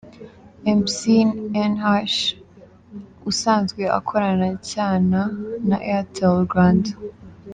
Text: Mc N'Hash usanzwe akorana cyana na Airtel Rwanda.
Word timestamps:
Mc 0.79 0.95
N'Hash 1.71 2.19
usanzwe 3.31 3.83
akorana 3.97 4.47
cyana 4.69 5.19
na 5.67 5.77
Airtel 5.91 6.35
Rwanda. 6.47 6.91